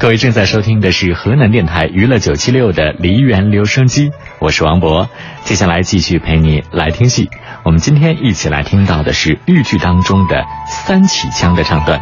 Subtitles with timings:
[0.00, 5.10] 各位正在收听的是河南电台娱乐九七六的梨园留声机，我是王博。
[5.42, 7.28] 接下来继续陪你来听戏。
[7.64, 12.00] 我们今天一起来听到的是豫剧当中的三起腔的唱段。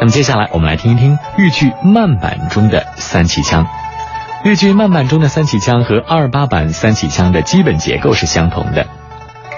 [0.00, 3.68] 那么接下来我们来听一听豫剧慢板中的三起腔。
[4.44, 8.88] 豫剧慢板中的三起腔和二八版三起腔的基本结构是相同的。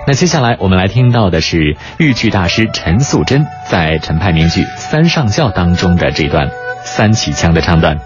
[0.06, 6.50] 那接下来我们来听到的是豫剧大师陈素贞在陈派名剧《三上轿》当中的这段
[6.84, 7.98] 三起枪的唱段。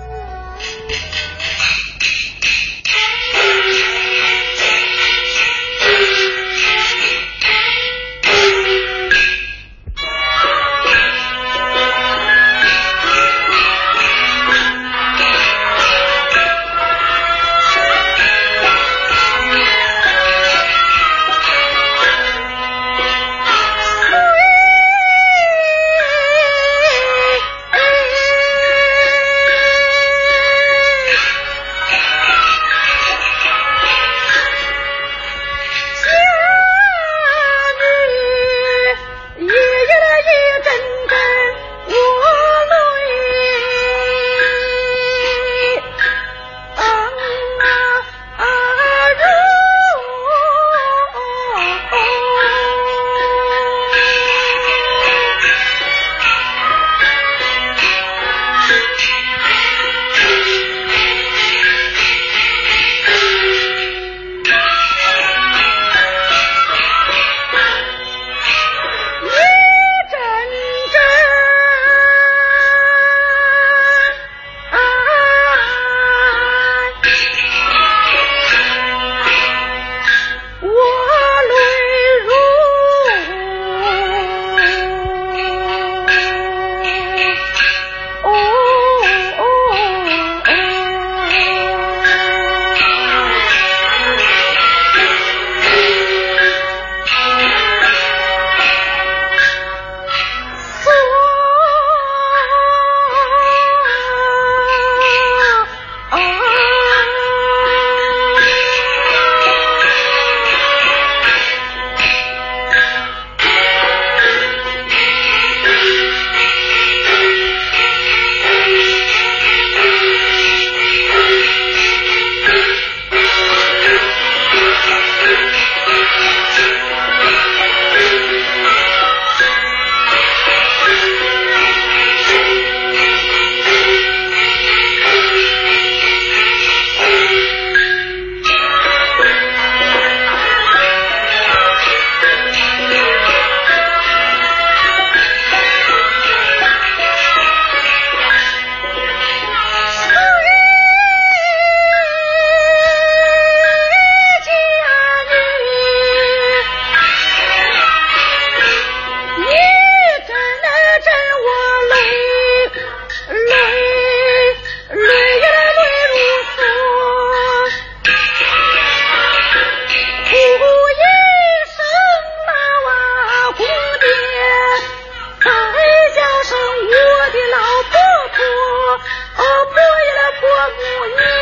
[180.71, 181.38] 我晕。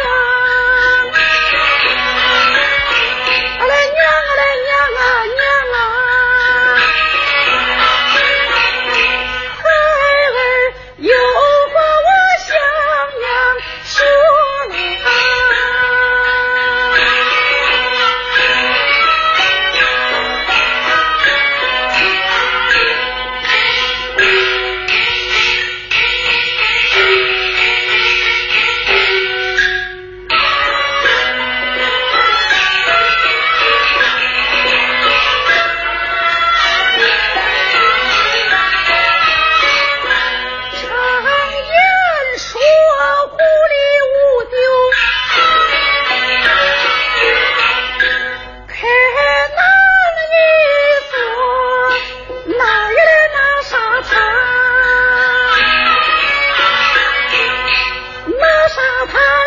[59.17, 59.46] 他。